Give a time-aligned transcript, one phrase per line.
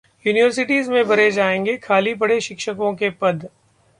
[0.25, 3.47] universities में भरे जाएंगे खाली पड़े शिक्षकों के पद